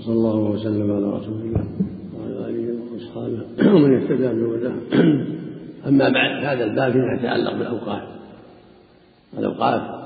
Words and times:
وصلى 0.00 0.12
الله 0.12 0.36
وسلم 0.36 0.92
على 0.92 1.06
رسول 1.06 1.40
الله 1.40 1.64
وعلى 2.14 2.50
آله 2.50 2.92
وأصحابه 2.92 3.44
ومن 3.74 4.02
اهتدى 4.02 4.28
بهداه 4.28 4.74
أما 5.88 6.08
بعد 6.08 6.44
هذا 6.44 6.64
الباب 6.64 6.92
فيما 6.92 7.14
يتعلق 7.18 7.52
بالأوقات. 7.52 8.02
الأوقات 9.38 10.04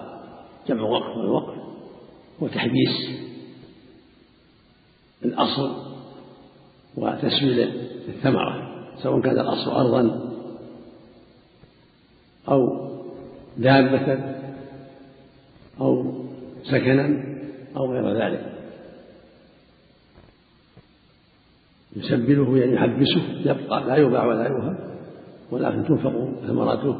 جمع 0.68 0.82
وقف 0.82 1.16
والوقف 1.16 1.54
وتحبيس 2.40 3.20
الأصل 5.25 5.70
وتسويل 6.96 7.61
الثمرة 8.08 8.84
سواء 9.02 9.20
كان 9.20 9.38
الأصل 9.38 9.70
ارضا 9.70 10.30
أو 12.48 12.90
دابة 13.58 14.18
أو 15.80 16.14
سكنا 16.62 17.24
أو 17.76 17.92
غير 17.92 18.22
ذلك. 18.24 18.54
يسبله 21.97 22.59
يعني 22.59 22.75
يحبسه 22.75 23.23
يبقى 23.45 23.84
لا 23.87 23.97
يباع 23.97 24.27
ولا 24.27 24.48
يوهب 24.48 24.77
ولكن 25.51 25.84
تنفق 25.84 26.29
ثمرته 26.47 26.97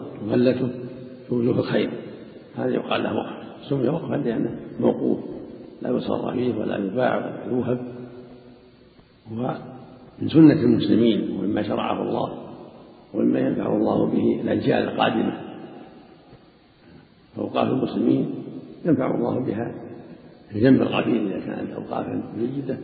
في 1.29 1.35
وجوه 1.35 1.59
الخير. 1.59 1.91
هذا 2.57 2.69
يقال 2.69 3.03
له 3.03 3.15
وقف. 3.15 3.45
سمي 3.69 3.89
وقفا 3.89 4.15
لأنه 4.15 4.57
موقوف 4.81 5.19
لا 5.83 5.91
يصر 5.91 6.33
فيه 6.33 6.55
ولا 6.55 6.77
يباع 6.77 7.17
ولا 7.17 7.57
يوهب. 7.57 7.79
هو 9.33 9.57
من 10.23 10.29
سنة 10.29 10.53
المسلمين 10.53 11.31
ومما 11.39 11.63
شرعه 11.63 12.03
الله 12.03 12.39
ومما 13.15 13.39
ينفع 13.41 13.77
الله 13.77 14.07
به 14.07 14.41
الأجيال 14.41 14.83
القادمة 14.89 15.41
فأوقاف 17.37 17.69
المسلمين 17.69 18.35
ينفع 18.85 19.15
الله 19.15 19.41
بها 19.41 19.75
في 20.53 20.61
جنب 20.61 20.83
الغفير 20.83 21.27
إذا 21.27 21.39
كانت 21.47 21.71
أوقافا 21.71 22.23
جيدة 22.39 22.79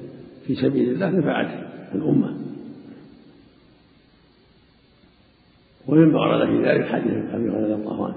في 0.46 0.54
سبيل 0.54 0.90
الله 0.90 1.10
نفعت 1.10 1.69
الأمة. 1.94 2.36
ومما 5.88 6.20
ورد 6.20 6.46
في 6.46 6.68
ذلك 6.68 6.86
حديث 6.86 7.12
أبي 7.12 7.50
هريرة 7.50 7.62
رضي 7.62 7.74
الله 7.74 8.06
عنه. 8.06 8.16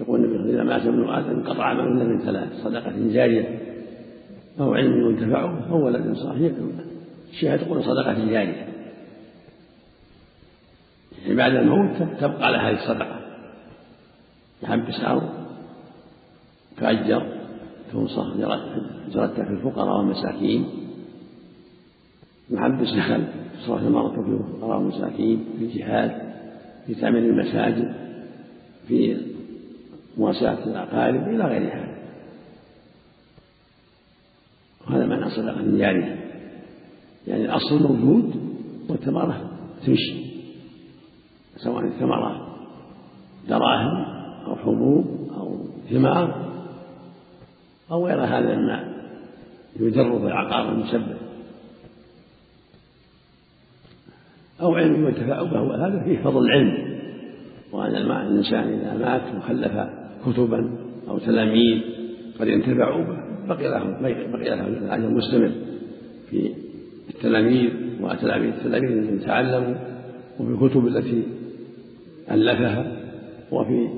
يقول 0.00 0.24
النبي 0.24 0.50
إذا 0.54 0.62
مات 0.62 0.82
ابن 0.82 1.08
آدم 1.08 1.30
انقطع 1.30 1.64
عمله 1.64 2.04
من 2.04 2.18
ثلاث 2.18 2.62
صدقة 2.64 3.12
جارية. 3.12 3.60
أو 4.60 4.74
علم 4.74 5.10
ينتفع 5.10 5.46
به 5.46 5.70
أو 5.70 5.86
ولد 5.86 6.16
صالح 6.16 6.40
يدعو 6.40 6.66
له 6.66 6.84
الشيعة 7.30 7.56
تقول 7.56 7.84
صدقة 7.84 8.12
جارية. 8.12 8.68
يعني 11.22 11.34
بعد 11.34 11.54
الموت 11.54 11.96
تبقى 12.20 12.52
لها 12.52 12.70
هذه 12.70 12.82
الصدقة. 12.82 13.20
يحبس 14.62 15.00
أرض 15.00 15.28
تؤجر 16.76 17.26
تنصح 17.92 18.36
جرتها 19.08 19.44
في 19.44 19.50
الفقراء 19.50 19.98
والمساكين. 19.98 20.85
يحبس 22.50 22.92
نخل 22.92 23.24
تصرف 23.62 23.82
المرأة 23.82 24.10
في 24.10 24.18
الفقراء 24.18 24.78
والمساكين 24.78 25.44
في 25.58 25.64
الجهاد 25.64 26.26
في 26.86 26.94
تعمير 26.94 27.22
المساجد 27.22 27.94
في 28.88 29.16
مواساة 30.18 30.64
الأقارب 30.64 31.28
إلى 31.28 31.44
غير 31.44 31.74
هذا. 31.74 31.96
وهذا 34.86 35.06
معنى 35.06 35.30
صدقة 35.30 35.78
جارية 35.78 36.26
يعني 37.26 37.44
الأصل 37.44 37.82
موجود 37.82 38.34
والثمرة 38.88 39.50
تمشي 39.86 40.26
سواء 41.56 41.84
الثمرة 41.84 42.56
دراهم 43.48 44.04
أو 44.46 44.56
حبوب 44.56 45.30
أو 45.36 45.66
ثمار 45.90 46.46
أو 47.90 48.06
غير 48.06 48.24
هذا 48.24 48.56
مما 48.56 48.96
في 50.18 50.26
العقار 50.26 50.72
المسبب. 50.72 51.25
أو 54.60 54.74
علم 54.74 55.06
ينتفع 55.06 55.42
به 55.42 55.62
وهذا 55.62 56.02
فيه 56.04 56.18
فضل 56.18 56.44
العلم. 56.46 56.96
وأن 57.72 57.96
الإنسان 57.96 58.68
إذا 58.68 58.94
مات 58.94 59.22
وخلف 59.36 59.72
كتبا 60.26 60.70
أو 61.08 61.18
تلاميذ 61.18 61.82
قد 62.40 62.48
ينتفعوا 62.48 63.04
به 63.04 63.18
بقي 63.48 63.68
له 63.70 64.00
بقي 64.32 64.56
له 64.56 64.66
الأجر 64.66 65.08
مستمر 65.08 65.50
في 66.30 66.52
التلاميذ 67.10 67.70
وتلاميذ 68.00 68.52
التلاميذ 68.52 68.90
الذين 68.90 69.20
تعلموا 69.20 69.74
وفي 70.40 70.64
الكتب 70.64 70.86
التي 70.86 71.22
ألفها 72.30 72.96
وفي 73.52 73.88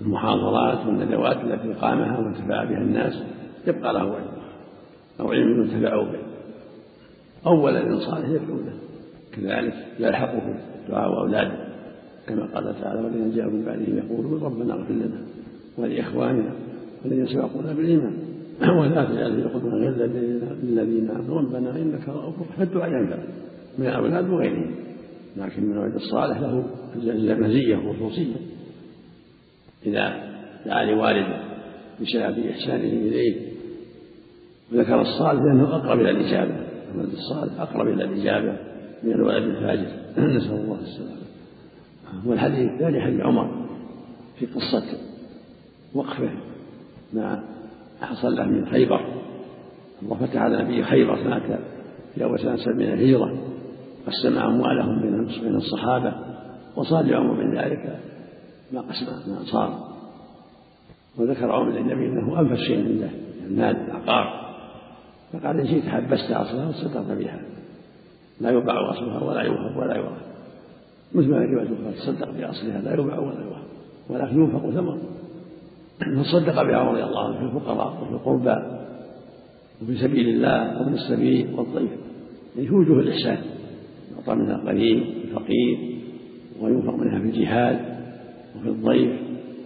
المحاضرات 0.00 0.86
والندوات 0.86 1.36
التي 1.36 1.72
قامها 1.72 2.18
وانتفع 2.18 2.64
بها 2.64 2.78
الناس 2.78 3.22
يبقى 3.66 3.92
له 3.92 4.02
أجر 4.02 4.40
أو 5.20 5.32
علم 5.32 5.62
ينتفع 5.62 6.02
به. 6.02 6.19
أو 7.46 7.64
ولد 7.64 7.98
صالح 7.98 8.28
يدعو 8.28 8.56
له 8.56 8.74
كذلك 9.32 9.74
يلحقه 9.98 10.54
دعاء 10.88 11.18
أولاده 11.18 11.70
كما 12.26 12.46
قال 12.54 12.80
تعالى 12.80 13.00
والذين 13.00 13.30
جاءوا 13.36 13.52
من 13.52 13.64
بعدهم 13.64 13.98
يقولون 13.98 14.42
ربنا 14.42 14.74
اغفر 14.74 14.94
لنا 14.94 15.22
ولإخواننا 15.78 16.52
والذين 17.04 17.26
سبقونا 17.26 17.72
بالإيمان. 17.72 18.16
ولا 18.80 19.04
تجعل 19.04 19.42
في 19.42 19.48
قلوبنا 19.48 19.74
غلا 19.74 20.06
للذين 20.62 21.10
آمنوا. 21.10 21.40
ربنا 21.40 21.76
إنك 21.76 22.08
رؤوف 22.08 22.34
فالدعاء 22.58 22.90
ينفع 22.90 23.18
من 23.78 23.86
الأولاد 23.86 24.30
وغيرهم. 24.30 24.74
لكن 25.36 25.64
من 25.64 25.72
الولد 25.72 25.94
الصالح 25.94 26.40
له 26.40 26.64
مزية 27.38 27.76
وخصوصية 27.76 28.34
إذا 29.86 30.30
دعا 30.66 30.84
لوالده 30.84 31.40
بسبب 32.00 32.46
إحسانه 32.46 32.84
إليه 32.84 33.36
وذكر 34.72 35.00
الصالح 35.00 35.42
لأنه 35.42 35.76
أقرب 35.76 36.00
إلى 36.00 36.10
الإجابة. 36.10 36.59
الولد 36.94 37.12
الصالح 37.12 37.60
أقرب 37.60 37.88
إلى 37.88 38.04
الإجابة 38.04 38.56
من 39.02 39.12
الولد 39.12 39.44
الفاجر 39.44 39.88
نسأل 40.36 40.54
الله 40.54 40.78
السلامة. 40.80 41.20
والحديث 42.26 42.70
الثاني 42.70 43.00
حديث 43.00 43.20
عمر 43.20 43.66
في 44.38 44.46
قصة 44.46 44.84
وقفه 45.94 46.30
ما 47.12 47.42
حصل 48.00 48.36
له 48.36 48.44
من 48.44 48.66
خيبر. 48.66 49.00
الله 50.02 50.16
فتح 50.16 50.36
على 50.36 50.62
نبي 50.62 50.84
خيبر 50.84 51.28
مات 51.28 51.60
في 52.14 52.24
أول 52.24 52.38
سنة 52.38 52.74
من 52.74 52.82
الهجرة 52.82 53.38
قسم 54.06 54.38
أموالهم 54.38 55.00
بين 55.42 55.56
الصحابة 55.56 56.14
وصار 56.76 57.02
لعمر 57.02 57.44
من 57.44 57.58
ذلك 57.58 57.98
ما 58.72 58.80
قسم 58.80 59.06
ما 59.06 59.44
صار 59.44 59.90
وذكر 61.18 61.52
عمر 61.52 61.70
للنبي 61.70 62.06
إنه 62.06 62.40
أنفس 62.40 62.60
شيء 62.60 62.78
عنده 62.78 63.10
المال 63.46 63.76
العقار 63.76 64.39
فقال 65.32 65.60
إن 65.60 65.66
شئت 65.66 65.88
حبست 65.88 66.30
أصلها 66.30 66.68
وصدقت 66.68 67.18
بها. 67.18 67.40
لا 68.40 68.50
يباع 68.50 68.90
أصلها 68.90 69.22
ولا 69.24 69.42
يوهب 69.42 69.76
ولا 69.76 69.96
يورث 69.96 70.22
مثل 71.14 71.30
ما 71.30 71.44
يجب 71.44 71.58
ان 71.58 71.94
تصدق 71.94 72.30
بأصلها 72.30 72.80
لا 72.80 72.94
يباع 72.94 73.18
ولا 73.18 73.40
يوهب. 73.40 73.64
ولكن 74.08 74.40
ينفق 74.40 74.70
ثمر 74.70 74.98
فصدق 76.22 76.62
بها 76.62 76.90
رضي 76.90 77.04
الله 77.04 77.24
عنه 77.24 77.38
في 77.38 77.44
الفقراء 77.44 78.02
وفي 78.02 78.12
القربى 78.12 78.56
وفي 79.82 79.96
سبيل 79.96 80.28
الله 80.28 80.80
وابن 80.80 80.92
السبيل 80.92 81.54
والضيف. 81.54 81.90
يعني 82.56 82.68
في 82.68 82.74
وجوه 82.74 83.00
الإحسان. 83.00 83.38
يعطى 84.16 84.34
منها 84.34 84.56
القريب 84.56 85.04
الفقير 85.24 85.78
وينفق 86.60 86.94
منها 86.94 87.18
في 87.18 87.24
الجهاد 87.24 87.78
وفي 88.56 88.68
الضيف 88.68 89.12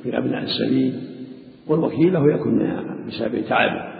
في 0.03 0.19
أبناء 0.19 0.43
السبيل. 0.43 1.01
والوكيل 1.67 2.13
له 2.13 2.35
يكون 2.35 2.55
منها 2.55 2.83
بسبب 3.09 3.45
تعبه. 3.49 3.94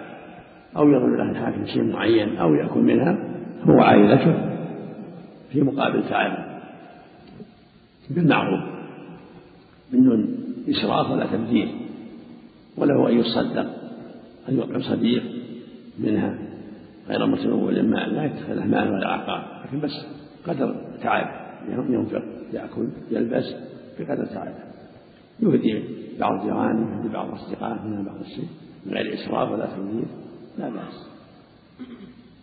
أو 0.77 0.91
يظن 0.91 1.17
له 1.17 1.31
الحاكم 1.31 1.67
شيء 1.67 1.83
معين 1.83 2.37
أو 2.37 2.55
يأكل 2.55 2.81
منها 2.81 3.19
هو 3.65 3.81
عائلته 3.81 4.55
في 5.53 5.63
مقابل 5.63 6.09
تعبه 6.09 6.45
بالمعروف 8.11 8.61
من 9.93 10.05
دون 10.05 10.37
إسراف 10.69 11.11
ولا 11.11 11.27
تبذير 11.27 11.69
وله 12.77 13.11
أن 13.11 13.19
يصدق 13.19 13.67
أن 14.49 14.59
يطعم 14.59 14.81
صديق 14.81 15.23
منها 15.99 16.39
غير 17.09 17.27
متنول 17.27 17.79
المال 17.79 18.15
لا 18.15 18.25
يتخذه 18.25 18.65
مال 18.65 18.93
ولا 18.93 19.09
عقار 19.09 19.65
لكن 19.65 19.81
بس 19.81 20.07
قدر 20.47 20.77
تعب 21.03 21.45
ينفق 21.89 22.23
يأكل 22.53 22.89
يلبس 23.11 23.55
بقدر 23.99 24.27
تعب. 24.27 24.55
يهدي 25.41 25.85
بعض 26.21 26.45
جيرانه 26.45 26.97
يهدي 26.97 27.09
بعض 27.09 27.31
أصدقائه 27.31 27.87
منها 27.87 28.03
بعض 28.03 28.21
الشيء 28.21 28.49
من 28.87 28.93
غير 28.93 29.15
إسراف 29.15 29.53
ولا 29.53 29.67
تبذير 29.67 30.05
لا 30.59 30.69
بأس. 30.69 31.07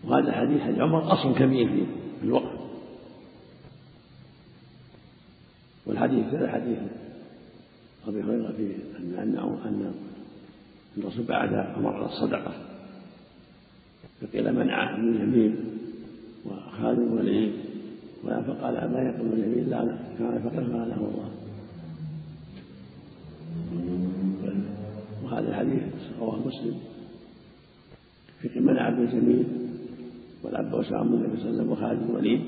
وهذا 0.04 0.32
حديث 0.32 0.62
حديث 0.62 0.80
عمر 0.80 1.14
أصل 1.14 1.36
كبير 1.36 1.68
في 2.20 2.26
الوقت. 2.26 2.62
والحديث 5.86 6.26
هذا 6.26 6.52
حديث 6.52 6.80
أبي 8.08 8.24
هريرة 8.24 8.52
في 8.52 8.76
أن 9.00 9.14
أن 9.18 9.38
أن 9.66 9.94
الرسول 10.98 11.26
بعد 11.26 11.54
أمر 11.54 11.94
على 11.94 12.06
الصدقة 12.06 12.54
فقيل 14.22 14.56
منع 14.56 14.98
من 14.98 15.16
اليمين؟ 15.16 15.56
وخادم 16.46 17.14
وليه 17.14 17.52
فقال 18.24 18.74
لا 18.74 19.02
يقبل 19.02 19.34
اليمين؟ 19.34 19.70
لا 19.70 19.98
كان 20.20 20.42
فقد 20.44 20.60
له 20.70 20.96
الله. 20.96 21.32
وهذا 25.24 25.50
الحديث 25.50 25.84
رواه 26.20 26.40
مسلم. 26.48 26.80
سعد 28.92 29.00
بن 29.00 29.20
جميل 29.20 29.46
والعباس 30.44 30.92
عم 30.94 31.14
النبي 31.14 31.42
صلى 31.42 31.50
الله 31.50 31.62
عليه 31.62 31.62
وسلم 31.62 31.72
وخالد 31.72 32.00
بن 32.00 32.10
الوليد. 32.10 32.42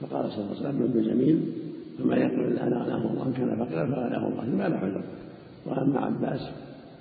فقال 0.00 0.32
صلى 0.32 0.44
الله 0.44 0.56
عليه 0.56 0.68
وسلم 0.68 0.82
ابن 0.82 1.02
جميل 1.02 1.40
فما 1.98 2.16
يقول 2.16 2.52
الآن 2.52 2.72
اغناه 2.72 3.10
الله 3.10 3.26
إن 3.26 3.32
كان 3.32 3.64
فقيرا 3.64 3.86
فغناه 3.86 4.28
الله. 4.28 4.44
ثم 4.44 4.62
له 4.62 4.76
عذر 4.76 5.02
وأما 5.66 6.00
عباس 6.00 6.50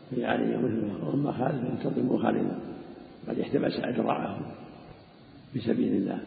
في 0.10 0.26
علي 0.26 0.58
مثله 0.58 1.06
وأما 1.06 1.32
خالد 1.32 1.64
فانتظموا 1.66 2.24
خالدا. 2.24 2.60
قد 3.28 3.40
احتبس 3.40 3.80
اجرعه 3.80 4.40
في 5.54 5.60
سبيل 5.60 5.94
الله. 5.94 6.20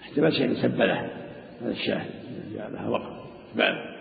احتبس 0.00 0.34
يعني 0.34 0.62
سب 0.62 0.80
له 0.80 1.10
هذا 1.62 1.70
الشاهد 1.70 2.10
جعلها 2.54 2.88
وقف 2.88 3.18
بعد 3.56 3.98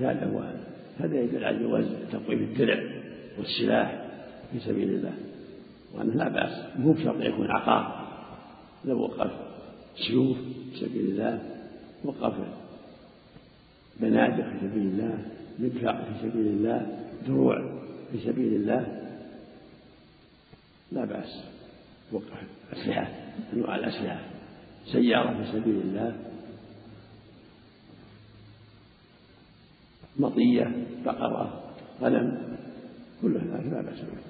هذا 0.00 0.30
هو 0.32 0.52
هذا 0.98 1.20
يدل 1.20 1.44
على 1.44 1.58
جواز 1.58 1.84
تقويم 2.12 2.38
الدرع 2.38 2.99
والسلاح 3.38 4.04
في 4.52 4.60
سبيل 4.60 4.88
الله. 4.88 5.14
وأنه 5.94 6.14
لا 6.14 6.28
بأس 6.28 6.78
مو 6.78 6.92
بشرط 6.92 7.20
يكون 7.20 7.50
عقار. 7.50 8.08
لو 8.84 9.00
وقف. 9.00 9.30
سيوف 9.96 10.36
في 10.72 10.80
سبيل 10.80 11.04
الله 11.04 11.42
وقف. 12.04 12.34
بنادق 14.00 14.44
في 14.44 14.58
سبيل 14.60 14.82
الله 14.82 15.24
مدفع 15.58 16.02
في 16.04 16.28
سبيل 16.28 16.46
الله 16.46 16.98
دروع 17.26 17.80
في 18.12 18.18
سبيل 18.18 18.54
الله. 18.54 19.02
لا 20.92 21.04
بأس. 21.04 21.44
وقف. 22.12 22.42
أسلحة. 22.72 23.08
أنواع 23.52 23.76
الأسلحة. 23.76 24.20
سيارة 24.92 25.42
في 25.42 25.52
سبيل 25.52 25.80
الله. 25.80 26.16
مطية 30.16 30.86
بقرة 31.04 31.62
غنم 32.00 32.49
كل 33.22 33.36
هذا 33.36 33.70
لا 33.70 33.80
بأس 33.80 34.00
به 34.00 34.20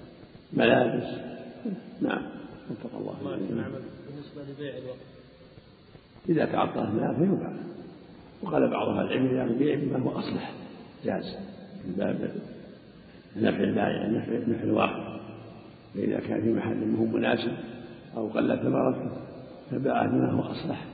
ملابس. 0.52 1.08
نعم. 2.00 2.22
وفق 2.70 2.98
الله. 2.98 3.14
بالنسبة 3.20 4.42
لبيع 4.52 4.76
الوقت. 4.78 4.98
إذا 6.28 6.44
تعطى 6.44 6.81
المال 6.81 7.16
فيباع 7.16 7.52
وقال 8.42 8.70
بعض 8.70 8.88
أهل 8.88 9.06
العلم 9.06 9.26
إذا 9.26 9.58
بيع 9.58 9.75
بما 9.75 9.98
هو 9.98 10.19
أصلح. 10.19 10.52
جاز 11.04 11.37
من 11.84 11.94
باب 11.98 12.31
نفع 13.37 13.64
البائع 13.64 14.06
نفع 14.06 14.32
نفع 14.48 14.62
الواقع 14.62 15.20
فإذا 15.94 16.20
كان 16.20 16.43
في 16.43 16.52
محل 16.52 16.86
مو 16.86 17.04
مناسب 17.04 17.52
أو 18.16 18.28
قل 18.28 18.58
ثمرته 18.62 19.10
فباعه 19.70 20.06
بما 20.06 20.31
هو 20.31 20.43
أصلح. 20.43 20.84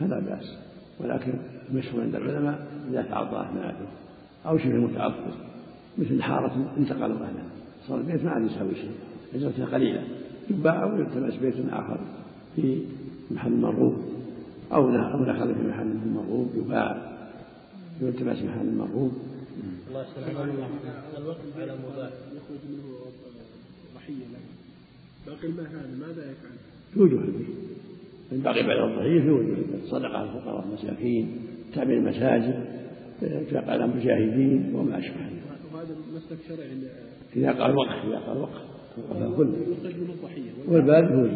فلا 0.00 0.20
بأس. 0.20 0.58
ولكن 1.00 1.32
المشهور 1.70 2.02
عند 2.02 2.14
العلماء 2.14 2.66
إذا 2.90 3.02
تعطاه 3.02 3.52
ماله 3.52 3.86
أو 4.46 4.58
شبه 4.58 4.74
متعطل. 4.74 5.47
مثل 5.98 6.22
حارة 6.22 6.74
انتقل 6.78 7.02
أهلها 7.02 7.48
صار 7.88 7.98
البيت 7.98 8.24
ما 8.24 8.30
عاد 8.30 8.50
يساوي 8.50 8.74
شيء. 8.74 8.90
أجرتها 9.34 9.66
قليلة 9.66 10.02
يباع 10.50 10.82
أو 10.82 10.96
يلتمس 10.96 11.34
بيت 11.34 11.54
آخر 11.70 12.00
في 12.56 12.82
محل 13.30 13.52
مرغوب. 13.52 13.96
أو 14.72 14.88
أو 14.88 15.24
نخل 15.24 15.54
في 15.54 15.68
محل 15.68 15.94
مرغوب. 16.14 16.50
يباع. 16.56 17.18
يلتمس 18.02 18.42
محل 18.42 18.74
مرغوب. 18.76 19.12
الله 19.88 20.02
يسلمك. 20.02 20.36
الوقت 21.18 21.38
على 21.58 21.72
مباح. 21.72 22.10
يخرج 22.36 22.60
منه 22.70 22.84
ضحية 23.94 24.14
له. 24.14 24.38
باقي 25.26 25.46
المال 25.46 25.66
هذا 25.66 26.06
ماذا 26.06 26.30
يفعل؟ 26.30 26.56
في 26.94 27.00
وجوه 27.00 27.20
البيت 27.20 27.46
باقي 28.32 28.66
بعد 28.66 28.90
الضحية 28.90 29.20
في 29.20 29.30
وجوه 29.30 29.56
البيت. 29.56 29.84
صدقة 29.86 30.22
الفقراء 30.22 30.64
المساكين 30.68 31.36
تعمير 31.74 31.98
المساجد 31.98 32.64
إنفاق 33.22 33.70
على 33.70 33.84
المجاهدين 33.84 34.74
وما 34.74 34.98
أشبه 34.98 35.14
وهذا 35.16 35.47
شرعي 36.48 36.68
إذا 37.36 37.52
قال 37.52 37.76
وقف 37.76 38.04
إذا 38.08 38.18
قال 38.18 38.38
وقف. 38.38 38.62
وقف 39.10 39.36
كله 39.36 39.52
والباب 40.68 41.04
هو 41.04 41.28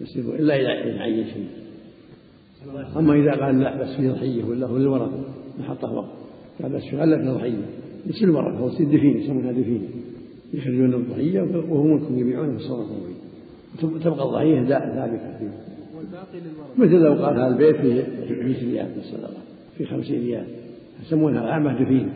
يصير 0.00 0.34
إلا 0.34 0.54
إذا 0.54 1.00
عين 1.00 1.24
شيء. 1.24 1.46
أما 2.96 3.14
إذا 3.14 3.44
قال 3.44 3.60
لا 3.60 3.82
بس 3.82 3.96
فيه 3.96 4.10
ضحية 4.10 4.44
ولا 4.44 4.66
هو 4.66 4.76
للورثة 4.76 5.24
نحطه 5.60 5.92
وقف. 5.92 6.10
قال 6.62 6.72
بس 6.72 6.82
قال 6.94 7.10
لك 7.10 7.20
ضحية. 7.20 7.66
يصير 8.06 8.28
الورثة 8.28 8.58
هو 8.58 8.68
يصير 8.68 8.86
دفين 8.86 9.18
يسمونها 9.18 9.52
دفين 9.52 9.88
يخرجون 10.54 10.94
الضحية 10.94 11.40
وهو 11.40 11.82
ملك 11.82 12.10
يبيعونه 12.10 12.58
في 12.58 12.64
الصدقة 12.64 12.96
تبقى 14.04 14.24
الضحية 14.24 14.64
ثابتة 14.68 15.38
فيه. 15.38 15.50
مثل 16.78 16.92
لو 16.92 17.14
قال 17.14 17.34
هذا 17.36 17.46
البيت 17.46 17.76
فيه 17.76 18.06
100 18.30 18.72
ريال 18.72 18.88
في 18.94 18.98
الصدقة 18.98 19.40
في 19.78 19.84
50 19.86 20.16
ريال. 20.16 20.46
يسمونها 21.02 21.44
العامة 21.44 21.82
دفين 21.82 22.12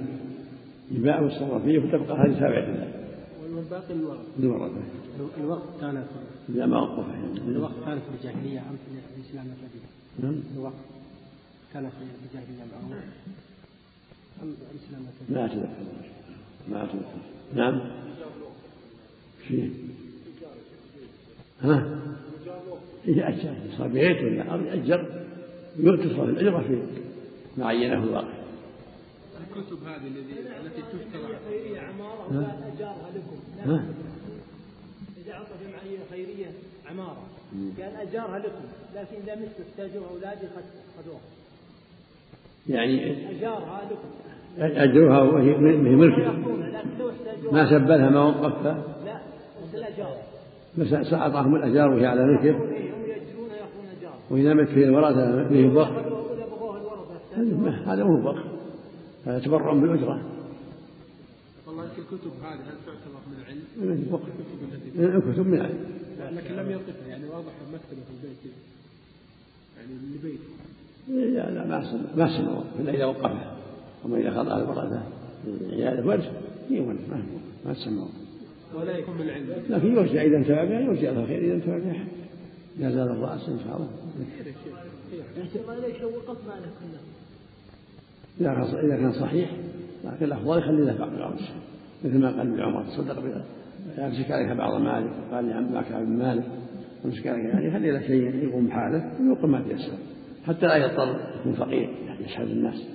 يباع 0.91 1.21
ويصرف 1.21 1.65
فيه 1.65 1.79
وتبقى 1.79 2.17
هذه 2.17 2.41
تابعة 2.41 2.61
له 2.61 3.07
والباقي 3.57 3.95
الوقت 5.39 5.81
كان 5.81 6.05
إذا 6.49 6.67
ما 6.67 6.81
وقف 6.81 7.05
الوقت 7.49 7.75
كان 7.87 7.99
في 7.99 8.05
الجاهلية 8.19 8.61
أم 8.61 8.77
في 8.77 9.21
الإسلام 9.21 9.47
نعم. 10.19 10.43
الوقت 10.57 10.75
كان 11.75 11.89
في 11.89 11.97
الجاهلية 12.29 12.65
معه 12.73 12.99
أم 14.43 14.55
الإسلام 14.73 15.03
ما 15.29 15.47
أتذكر. 15.47 15.69
ما 16.69 16.85
أتذكر. 16.85 17.21
نعم. 17.55 17.81
شيء 19.49 19.75
ها؟ 21.61 22.01
إذا 23.09 23.29
أجر 23.29 23.55
صار 23.79 23.89
بيت 23.89 24.23
ولا 24.23 24.75
أجر 24.75 25.27
تصرف 25.77 26.29
الأجرة 26.29 26.61
في 26.61 26.83
ما 27.57 27.67
عينه 27.67 28.05
الواقع. 28.05 28.36
الكتب 29.59 29.87
هذه 29.87 30.07
التي 30.65 30.83
تشترى 30.83 31.39
خيرية 31.49 31.81
عمارة 31.81 32.29
ولا 32.31 32.49
أجارها 32.75 33.11
لكم. 33.15 33.37
لا 33.67 33.81
إذا 35.25 35.35
عطى 35.35 35.55
جمعية 35.65 35.99
خيرية 36.11 36.47
عمارة 36.91 37.23
قال 37.53 38.09
أجارها 38.09 38.39
لكم 38.39 38.65
لكن 38.95 39.17
إذا 39.23 39.35
مت 39.35 39.61
استأجرها 39.69 40.09
أولادي 40.11 40.47
خذوها 40.99 41.21
يعني 42.69 43.13
أجارها 43.31 43.81
لكم. 43.91 44.09
أجروها 44.59 45.21
وهي 45.21 45.57
ملك. 45.79 46.19
ما 47.53 47.71
سبلها 47.71 48.11
ما 48.11 48.23
وقفها 48.23 48.85
لا 49.05 49.21
بس 49.63 49.75
الأجار. 49.75 50.17
بس 50.79 51.13
أعطاهم 51.13 51.57
الأجار 51.57 51.89
وهي 51.89 52.07
على 52.07 52.25
ملكه 52.25 52.57
أجار. 53.99 54.15
وإذا 54.31 54.55
مت 54.55 54.69
في 54.69 54.85
الورثة 54.85 55.43
به 55.43 55.69
بخ 55.69 55.89
هذا 57.89 58.05
مو 58.05 58.33
بخ 58.33 58.56
هذا 59.27 59.39
تبرع 59.39 59.73
بالأجرة 59.73 60.23
والله 61.67 61.85
الكتب 61.85 62.31
هذه 62.43 62.55
هل 62.55 62.77
تعتبر 62.87 63.21
من 63.27 63.39
العلم؟ 63.43 63.65
من 63.77 63.93
الكتب 63.93 65.29
التي 65.29 65.41
من 65.41 65.55
العلم 65.55 65.97
لكن 66.37 66.55
لم 66.55 66.71
يقفها 66.71 67.09
يعني 67.09 67.29
واضح 67.29 67.53
مكتبة 67.73 68.01
في 68.05 68.27
البيت 68.27 68.53
يعني 69.77 69.93
لبيت 70.15 70.41
لا 71.09 71.51
لا 71.51 71.67
ما 71.67 72.07
ما 72.17 72.39
سمعوا 72.39 72.63
إلا 72.79 72.95
إذا 72.95 73.05
وقفها. 73.05 73.57
اما 74.05 74.19
إذا 74.19 74.31
خضع 74.31 74.59
الورثه 74.59 75.03
عياله 75.71 76.07
وجه. 76.07 76.31
هي 76.71 76.81
وجه 76.81 76.99
ما 77.11 77.23
ما 77.67 77.75
سمعوا. 77.75 78.09
ولا 78.75 78.99
يكون 78.99 79.15
من 79.15 79.23
العلم. 79.23 79.63
لكن 79.69 79.97
يرجع 79.97 80.23
إذا 80.23 80.37
انتفع 80.37 80.65
بها 80.65 80.81
يرجع 80.81 81.11
له 81.11 81.27
خير 81.27 81.39
إذا 81.45 81.55
انتفع 81.55 81.79
بها 81.79 82.05
لا 82.79 82.91
زال 82.91 83.09
الرأس 83.09 83.49
إن 83.49 83.59
شاء 83.65 83.77
الله. 83.77 83.89
ليش 85.81 86.03
وقف 86.03 86.39
ماله 86.47 86.71
كله؟ 86.81 87.01
إذا 88.41 88.97
كان 88.97 89.13
صحيح 89.13 89.51
لكن 90.05 90.25
الأفضل 90.25 90.59
يخلي 90.59 90.85
له 90.85 90.99
بعض 90.99 91.13
العرش 91.13 91.43
مثل 92.05 92.19
ما 92.19 92.29
قال 92.29 92.41
ابن 92.41 92.61
عمر 92.61 92.83
تصدق 92.83 93.23
يمسك 93.99 94.31
عليك 94.31 94.57
بعض 94.57 94.81
مالك 94.81 95.11
قال 95.33 95.49
لعمك 95.49 95.93
ابن 95.93 96.19
مالك. 96.19 96.45
يمسك 97.05 97.27
عليك 97.27 97.45
يعني 97.45 97.71
خلي 97.71 97.91
له 97.91 98.01
شيء 98.01 98.49
يقوم 98.49 98.67
بحاله 98.67 99.05
ويقوم 99.21 99.51
ما 99.51 99.63
تيسر. 99.69 99.93
حتى 100.47 100.67
لا 100.67 100.77
يضطر 100.77 101.17
يكون 101.41 101.53
فقير 101.53 101.89
يعني 102.07 102.25
يشهد 102.25 102.51
الناس. 102.51 102.89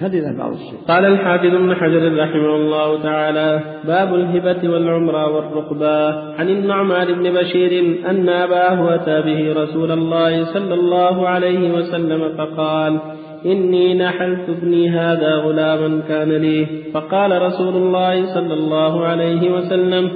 خلي 0.00 0.20
له 0.20 0.32
بعض 0.38 0.52
الشيء. 0.52 0.78
قال 0.88 1.04
الحافظ 1.04 1.54
ابن 1.54 1.74
حجر 1.74 2.16
رحمه 2.18 2.56
الله 2.56 3.02
تعالى 3.02 3.80
باب 3.86 4.14
الهبة 4.14 4.68
والعمرة 4.68 5.30
والرقبة. 5.30 6.10
عن 6.34 6.48
النعمان 6.48 7.06
بن 7.06 7.34
بشير 7.34 8.00
أن 8.10 8.28
أباه 8.28 8.94
أتى 8.94 9.22
به 9.22 9.62
رسول 9.62 9.92
الله 9.92 10.44
صلى 10.44 10.74
الله 10.74 11.28
عليه 11.28 11.74
وسلم 11.74 12.36
فقال 12.36 13.00
إني 13.46 13.94
نحلت 13.94 14.48
ابني 14.48 14.90
هذا 14.90 15.34
غلاما 15.36 16.00
كان 16.08 16.32
لي. 16.32 16.66
فقال 16.94 17.42
رسول 17.42 17.76
الله 17.76 18.34
صلى 18.34 18.54
الله 18.54 19.04
عليه 19.04 19.50
وسلم 19.50 20.10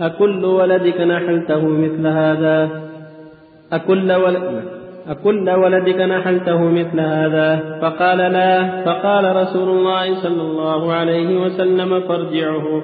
أكل 0.00 0.44
ولدك 0.44 1.00
نحلته 1.00 1.68
مثل 1.68 2.06
هذا. 2.06 2.68
أكل 3.72 4.12
ولد 4.12 4.62
أكل 5.08 5.50
ولدك 5.50 6.00
نحلته 6.00 6.64
مثل 6.64 7.00
هذا. 7.00 7.78
فقال 7.82 8.18
لا. 8.18 8.82
فقال 8.84 9.36
رسول 9.36 9.68
الله 9.68 10.14
صلى 10.14 10.42
الله 10.42 10.92
عليه 10.92 11.40
وسلم 11.40 12.00
فارجعه. 12.00 12.82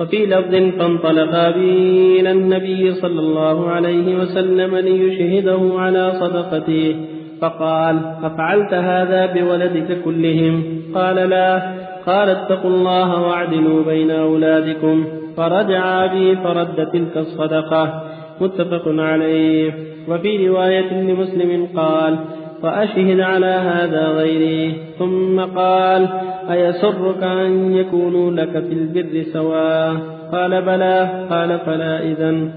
وفي 0.00 0.26
لفظ 0.26 0.78
فانطلقا 0.78 1.50
به 1.50 2.16
إلى 2.20 2.30
النبي 2.30 2.94
صلى 2.94 3.20
الله 3.20 3.70
عليه 3.70 4.18
وسلم 4.18 4.76
ليشهده 4.76 5.60
على 5.78 6.12
صدقته. 6.20 7.13
فقال 7.40 8.00
أفعلت 8.24 8.74
هذا 8.74 9.26
بولدك 9.26 10.02
كلهم؟ 10.04 10.62
قال 10.94 11.16
لا. 11.16 11.62
قال 12.06 12.28
اتقوا 12.28 12.70
الله 12.70 13.22
واعدلوا 13.22 13.84
بين 13.84 14.10
أولادكم. 14.10 15.04
فرجع 15.36 16.06
به 16.06 16.34
فرد 16.44 16.88
تلك 16.92 17.16
الصدقة. 17.16 18.02
متفق 18.40 18.82
عليه. 18.86 19.72
وفي 20.08 20.48
رواية 20.48 21.00
لمسلم 21.02 21.68
قال 21.76 22.16
وأشهد 22.62 23.20
على 23.20 23.46
هذا 23.46 24.08
غيري. 24.08 24.74
ثم 24.98 25.40
قال 25.40 26.08
أيسرك 26.50 27.22
أن 27.22 27.72
يكونوا 27.72 28.30
لك 28.30 28.50
في 28.50 28.72
البر 28.72 29.22
سواء؟ 29.32 29.94
قال 30.32 30.62
بلى. 30.62 31.26
قال 31.30 31.58
فلا 31.58 32.02
إذن. 32.02 32.50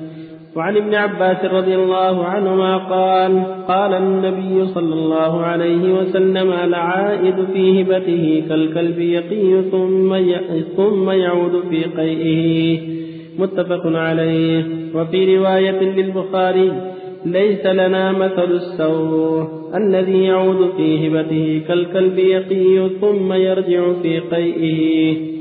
وعن 0.57 0.77
ابن 0.77 0.95
عباس 0.95 1.45
رضي 1.45 1.75
الله 1.75 2.25
عنهما 2.25 2.77
قال 2.77 3.43
قال 3.67 3.93
النبي 3.93 4.67
صلى 4.67 4.93
الله 4.93 5.41
عليه 5.41 5.93
وسلم 5.93 6.51
العائد 6.51 7.35
في 7.53 7.81
هبته 7.81 8.43
كالكلب 8.49 8.99
يقي 8.99 9.61
ثم 9.71 10.15
ثم 10.77 11.09
يعود 11.09 11.63
في 11.69 11.83
قيئه. 11.83 12.79
متفق 13.39 13.81
عليه. 13.85 14.65
وفي 14.95 15.37
رواية 15.37 15.81
للبخاري 15.81 16.71
ليس 17.25 17.65
لنا 17.65 18.11
مثل 18.11 18.51
السوء 18.51 19.47
الذي 19.75 20.23
يعود 20.23 20.69
في 20.77 21.07
هبته 21.07 21.61
كالكلب 21.67 22.19
يقي 22.19 22.89
ثم 23.01 23.33
يرجع 23.33 23.93
في 24.01 24.19
قيئه. 24.19 25.36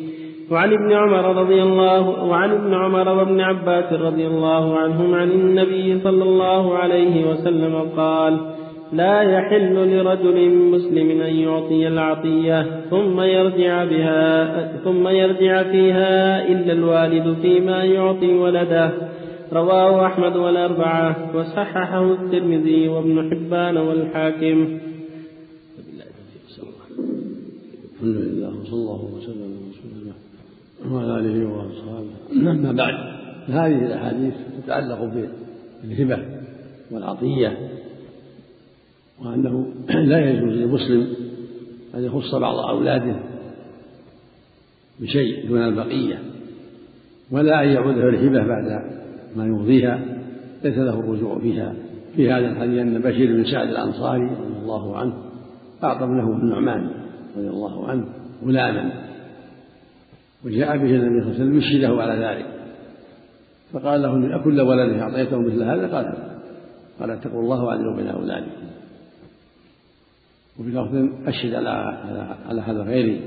وعن 0.51 0.73
ابن 0.73 0.93
عمر 0.93 1.43
رضي 1.43 1.63
الله 1.63 2.25
وعن 2.25 2.51
ابن 2.51 2.75
عمر 2.75 3.09
وابن 3.09 3.41
عباس 3.41 3.93
رضي 3.93 4.27
الله 4.27 4.79
عنهم 4.79 5.15
عن 5.15 5.31
النبي 5.31 6.01
صلى 6.01 6.25
الله 6.25 6.75
عليه 6.79 7.31
وسلم 7.31 7.75
قال 7.97 8.39
لا 8.93 9.23
يحل 9.23 9.75
لرجل 9.75 10.51
مسلم 10.51 11.21
أن 11.21 11.37
يعطي 11.37 11.89
العطية 11.89 12.81
ثم 12.91 13.21
يرجع 13.21 13.85
بها 13.85 14.77
ثم 14.85 15.09
يرجع 15.09 15.63
فيها 15.63 16.49
إلا 16.49 16.73
الوالد 16.73 17.37
فيما 17.43 17.85
يعطي 17.85 18.33
ولده. 18.35 18.91
رواه 19.53 20.07
أحمد 20.07 20.37
والأربعة 20.37 21.37
وصححه 21.37 22.13
الترمذي 22.13 22.89
وابن 22.89 23.31
حبان 23.31 23.77
والحاكم. 23.77 24.79
الحمد 27.95 28.17
لله 28.17 28.61
وصلى 28.61 28.73
الله 28.73 29.11
وسلم 29.17 29.56
وعلى 30.93 31.19
آله 31.19 31.47
وأصحابه. 31.47 32.51
أما 32.51 32.73
بعد 32.73 32.95
هذه 33.49 33.87
الأحاديث 33.87 34.35
تتعلق 34.65 35.11
بالهبة 35.85 36.19
والعطية 36.91 37.59
وأنه 39.25 39.67
لا 40.11 40.31
يجوز 40.31 40.53
للمسلم 40.53 41.07
أن 41.95 42.05
يخص 42.05 42.35
بعض 42.35 42.55
أولاده 42.57 43.17
بشيء 45.01 45.49
دون 45.49 45.63
البقية 45.63 46.19
ولا 47.31 47.63
أن 47.63 47.69
يعوده 47.69 48.09
الهبة 48.09 48.47
بعد 48.47 48.83
ما 49.37 49.47
يمضيها 49.47 50.01
ليس 50.65 50.79
له 50.79 51.01
الرجوع 51.01 51.39
فيها. 51.39 51.75
في 52.17 52.33
هذا 52.33 52.49
الحديث 52.49 52.79
أن 52.79 52.99
بشير 52.99 53.37
بن 53.37 53.45
سعد 53.45 53.69
الأنصاري 53.69 54.25
رضي 54.25 54.59
الله 54.63 54.97
عنه 54.97 55.15
اعطى 55.85 56.05
ابنه 56.05 56.31
النعمان 56.31 56.91
رضي 57.37 57.49
الله 57.49 57.89
عنه 57.89 58.05
غلاما. 58.45 59.06
وجاء 60.45 60.77
به 60.77 60.85
النبي 60.85 61.21
صلى 61.21 61.31
الله 61.31 61.35
عليه 61.35 61.35
وسلم 61.35 61.59
يشهده 61.59 62.03
على 62.03 62.25
ذلك. 62.27 62.47
فقال 63.73 64.03
له 64.03 64.37
أكل 64.37 64.61
ولده 64.61 65.03
أعطيته 65.03 65.41
مثل 65.41 65.63
هذا؟ 65.63 65.97
قال 65.97 66.15
قال 67.01 67.11
اتقوا 67.11 67.41
الله 67.43 67.65
وعدلوا 67.65 67.97
بين 67.97 68.09
أولادكم. 68.09 68.67
وفي 70.61 70.71
لفظ 70.71 71.29
أشهد 71.29 71.55
على 71.55 71.69
على 72.49 72.61
هذا 72.61 72.83
غيري. 72.83 73.21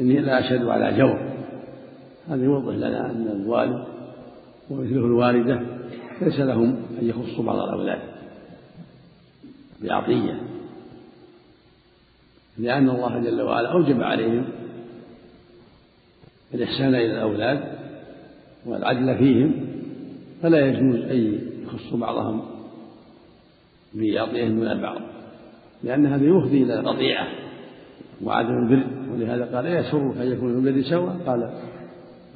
إني 0.00 0.20
لا 0.20 0.38
أشهد 0.38 0.64
على 0.64 0.98
جور 0.98 1.30
هذا 2.28 2.44
يوضح 2.44 2.74
لنا 2.74 3.10
أن 3.10 3.40
الوالد 3.42 3.84
ومثله 4.70 5.06
الوالدة 5.06 5.60
ليس 6.22 6.40
لهم 6.40 6.76
أن 7.02 7.08
يخصوا 7.08 7.44
بعض 7.44 7.58
الأولاد 7.58 7.98
بعطية. 9.82 10.40
لأن 12.58 12.90
الله 12.90 13.18
جل 13.18 13.42
وعلا 13.42 13.72
أوجب 13.72 14.02
عليهم 14.02 14.44
الإحسان 16.54 16.94
إلى 16.94 17.12
الأولاد 17.12 17.60
والعدل 18.66 19.18
فيهم 19.18 19.54
فلا 20.42 20.66
يجوز 20.66 20.96
أن 20.96 21.38
يخص 21.64 21.94
بعضهم 21.94 22.42
بأعطيهم 23.94 24.52
من 24.52 24.66
البعض 24.66 25.00
لأن 25.84 26.06
هذا 26.06 26.24
يفضي 26.24 26.62
إلى 26.62 26.80
القطيعة 26.80 27.28
وعدم 28.24 28.58
البر 28.58 28.86
ولهذا 29.12 29.56
قال 29.56 29.66
يسرك 29.66 30.16
أن 30.16 30.32
يكون 30.32 30.62
في 30.62 30.68
البر 30.68 30.82
سوا 30.82 31.10
قال 31.26 31.50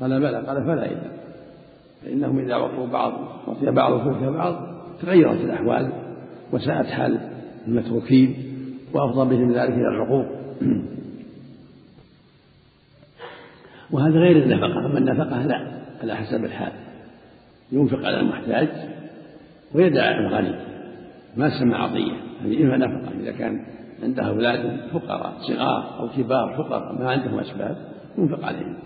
قال 0.00 0.20
بلى 0.20 0.46
قال 0.46 0.64
فلا 0.64 0.86
إذا 0.86 1.12
فإنهم 2.04 2.38
إذا 2.38 2.54
عطوا 2.54 2.86
بعض 2.86 3.12
عطي 3.48 3.70
بعض 3.70 3.92
وترك 3.92 4.22
بعض 4.22 4.54
تغيرت 5.02 5.40
الأحوال 5.40 5.92
وساءت 6.52 6.86
حال 6.86 7.18
المتروكين 7.66 8.36
وأفضى 8.92 9.36
بهم 9.36 9.52
ذلك 9.52 9.72
إلى 9.72 9.88
العقوق. 9.88 10.26
وهذا 13.94 14.18
غير 14.18 14.42
النفقة 14.42 14.86
أما 14.86 14.98
النفقة 14.98 15.46
لا 15.46 15.66
على 16.02 16.14
حسب 16.16 16.44
الحال. 16.44 16.72
ينفق 17.72 17.98
على 17.98 18.20
المحتاج 18.20 18.68
ويدع 19.74 20.18
الغني. 20.18 20.54
ما 21.36 21.50
سمى 21.60 21.74
عطية. 21.74 22.12
هذه 22.44 22.62
إما 22.62 22.76
نفقة 22.76 23.20
إذا 23.20 23.32
كان 23.32 23.60
عنده 24.02 24.22
أولاد 24.22 24.80
فقراء 24.92 25.34
صغار 25.38 26.00
أو 26.00 26.08
كبار 26.08 26.54
فقراء 26.58 26.92
ما 26.98 27.10
عندهم 27.10 27.38
أسباب 27.38 27.76
ينفق 28.18 28.44
عليهم. 28.44 28.76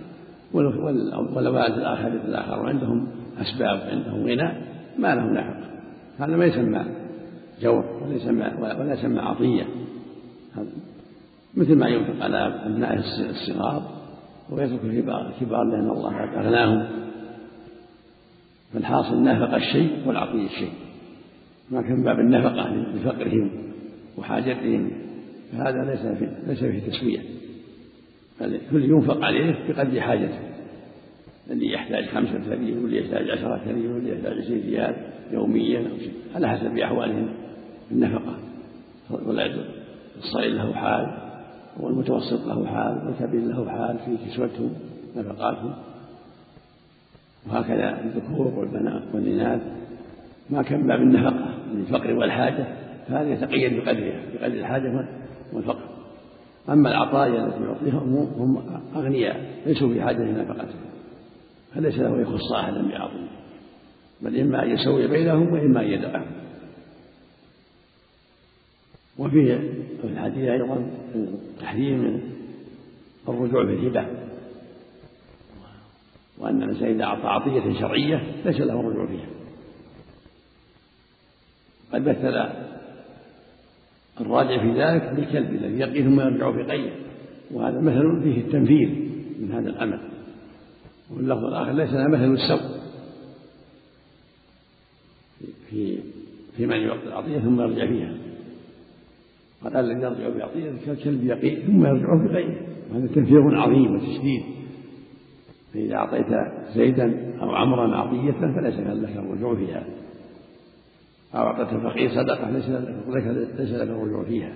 والأولاد 0.54 1.72
الآخر 1.72 2.06
الآخر 2.06 2.68
عندهم 2.68 3.08
أسباب 3.40 3.80
عندهم 3.90 4.26
غنى 4.26 4.52
ما 4.98 5.14
لهم 5.14 5.34
نفقة. 5.34 5.68
هذا 6.18 6.36
ما 6.36 6.44
يسمى 6.44 6.84
جور 7.62 7.84
ولا 8.02 8.14
يسمى 8.14 8.46
ولا 8.60 8.92
يسمى 8.92 9.20
عطية. 9.20 9.64
مثل 11.54 11.74
ما 11.74 11.88
ينفق 11.88 12.24
على 12.24 12.60
أبنائه 12.66 12.98
الصغار. 13.30 13.97
ويترك 14.50 14.84
الكبار 14.84 15.28
الكبار 15.28 15.64
لأن 15.64 15.90
الله 15.90 16.16
قد 16.16 16.44
أغناهم 16.44 16.88
فالحاصل 18.74 19.22
نافق 19.22 19.54
الشيء 19.54 19.90
والعطية 20.06 20.46
الشيء. 20.46 20.72
ما 21.70 21.82
كان 21.82 22.02
باب 22.02 22.20
النفقة 22.20 22.74
لفقرهم 22.74 23.50
وحاجتهم. 24.16 24.90
فهذا 25.52 25.84
ليس 25.84 26.18
في 26.18 26.28
ليس 26.46 26.58
فيه 26.58 26.90
تسوية. 26.90 27.20
بل 28.40 28.60
كل 28.70 28.84
ينفق 28.84 29.24
عليه 29.24 29.68
بقدر 29.68 30.00
حاجته. 30.00 30.38
الذي 31.50 31.72
يحتاج 31.72 32.04
خمسة 32.06 32.48
ريال 32.48 32.82
واللي 32.82 33.00
يحتاج 33.00 33.30
عشرة 33.30 33.60
ريال 33.66 33.92
واللي 33.92 34.12
يحتاج 34.12 34.38
عشرين 34.38 34.62
ريال 34.66 34.96
يوميا 35.32 35.78
أو 35.78 35.98
شيء. 35.98 36.12
على 36.34 36.48
حسب 36.48 36.78
أحوالهم 36.78 37.28
النفقة 37.90 38.34
الصغير 40.18 40.52
له 40.52 40.72
حال. 40.72 41.27
والمتوسط 41.80 42.46
له 42.46 42.66
حال 42.66 43.06
والكبير 43.06 43.40
له 43.40 43.70
حال 43.70 43.98
في 43.98 44.16
كسوتهم 44.26 44.72
نفقاتهم. 45.16 45.72
وهكذا 47.48 48.00
الذكور 48.04 48.46
والبنات 48.46 49.02
والإناث. 49.14 49.60
ما 50.50 50.62
كان 50.62 50.86
باب 50.86 51.00
النفقة 51.00 51.54
للفقر 51.74 52.14
والحاجة 52.14 52.66
فهذا 53.08 53.28
يتقيد 53.28 53.72
بقدرها 53.76 54.20
بقدر 54.34 54.54
الحاجة 54.54 55.06
والفقر. 55.52 55.88
أما 56.68 56.90
العطايا 56.90 57.46
التي 57.46 57.64
يعطيهم 57.64 58.14
هم 58.38 58.62
أغنياء 58.96 59.40
ليسوا 59.66 59.88
في 59.88 60.02
حاجة 60.02 60.22
إلى 60.22 60.32
نفقتهم. 60.32 60.80
فليس 61.74 61.98
له 61.98 62.20
يخص 62.20 62.52
أحدا 62.52 62.88
بعطيه 62.88 63.28
بل 64.22 64.40
إما 64.40 64.64
أن 64.64 64.70
يسوي 64.70 65.08
بينهم 65.08 65.52
وإما 65.52 65.80
أن 65.80 65.86
يدعهم. 65.86 66.26
وفي 69.18 69.58
الحديث 70.04 70.48
أيضا 70.48 70.90
تحريم 71.60 72.20
الرجوع 73.28 73.66
في 73.66 73.72
الهبة. 73.72 74.06
وأن 76.38 76.62
الإنسان 76.62 76.88
إذا 76.88 77.04
أعطى 77.04 77.26
عطية 77.26 77.80
شرعية 77.80 78.22
ليس 78.44 78.60
له 78.60 78.80
الرجوع 78.80 79.06
فيها. 79.06 79.28
قد 81.92 82.08
مثل 82.08 82.48
الراجع 84.20 84.62
في 84.62 84.82
ذلك 84.82 85.14
بالكلب 85.14 85.50
الذي 85.50 85.78
يقي 85.78 86.02
ثم 86.02 86.20
يرجع 86.20 86.52
في 86.52 86.62
قيه. 86.62 86.90
وهذا 87.50 87.80
مثل 87.80 88.22
فيه 88.22 88.40
التنفير 88.40 88.88
من 89.38 89.52
هذا 89.52 89.70
العمل 89.70 90.00
واللفظ 91.10 91.44
الآخر 91.44 91.72
ليس 91.72 91.90
له 91.90 92.08
مثل 92.08 92.34
السوء 92.34 92.78
في 95.70 95.98
في 96.56 96.66
من 96.66 96.76
يعطي 96.76 97.06
العطية 97.06 97.38
ثم 97.38 97.60
يرجع 97.60 97.86
فيها. 97.86 98.17
قال 99.64 99.76
الذي 99.76 100.00
يرجع 100.00 100.28
بعطية 100.38 100.72
كالكلب 100.86 101.24
يقي 101.24 101.56
ثم 101.66 101.86
يرجع 101.86 102.14
بغيره 102.14 102.56
وهذا 102.90 103.06
تنفير 103.06 103.60
عظيم 103.60 103.96
وتشديد. 103.96 104.42
فإذا 105.74 105.94
أعطيت 105.94 106.26
زيدا 106.74 107.34
أو 107.42 107.50
عمرا 107.50 107.96
عطية 107.96 108.32
فليس 108.32 108.74
لك 108.74 109.16
الرجوع 109.16 109.54
فيها. 109.54 109.84
أو 111.34 111.40
أعطيت 111.40 111.72
الفقير 111.72 112.10
صدقة 112.10 112.50
ليس 112.50 112.68
لك 113.72 113.88
الرجوع 113.88 114.24
فيها. 114.24 114.52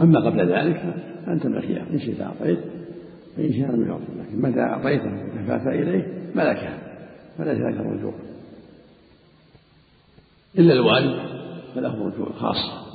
أما 0.00 0.20
قبل 0.20 0.52
ذلك 0.52 0.94
فأنت 1.26 1.46
بالخيار 1.46 1.86
إن 1.92 2.00
شئت 2.00 2.20
أعطيت 2.20 2.58
فإن 3.36 3.52
شاء 3.52 3.76
لم 3.76 3.88
يعطي. 3.88 4.04
لكن 4.18 4.42
متى 4.42 4.60
أعطيته 4.60 5.24
ودفعت 5.24 5.66
إليه 5.66 6.30
ملكها 6.34 6.78
فليس 7.38 7.58
لك 7.58 7.80
الرجوع. 7.80 8.14
إلا 10.58 10.72
الوالد. 10.72 11.35
فله 11.76 12.06
رجوع 12.06 12.32
خاص 12.32 12.86